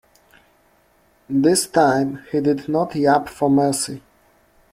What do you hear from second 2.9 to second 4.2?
yap for mercy.